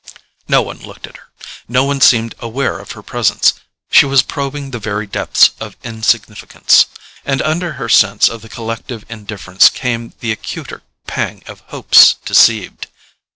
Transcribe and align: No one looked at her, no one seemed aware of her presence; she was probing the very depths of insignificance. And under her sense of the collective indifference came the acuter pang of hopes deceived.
No 0.47 0.63
one 0.63 0.79
looked 0.79 1.05
at 1.05 1.17
her, 1.17 1.27
no 1.67 1.83
one 1.83 2.01
seemed 2.01 2.33
aware 2.39 2.79
of 2.79 2.93
her 2.93 3.03
presence; 3.03 3.53
she 3.91 4.03
was 4.03 4.23
probing 4.23 4.71
the 4.71 4.79
very 4.79 5.05
depths 5.05 5.51
of 5.59 5.77
insignificance. 5.83 6.87
And 7.23 7.39
under 7.43 7.73
her 7.73 7.87
sense 7.87 8.27
of 8.27 8.41
the 8.41 8.49
collective 8.49 9.05
indifference 9.09 9.69
came 9.69 10.13
the 10.19 10.31
acuter 10.31 10.81
pang 11.05 11.43
of 11.45 11.59
hopes 11.67 12.15
deceived. 12.25 12.87